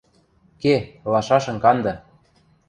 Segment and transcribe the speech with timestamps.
[0.61, 0.75] Ке,
[1.11, 1.93] лашашым канды.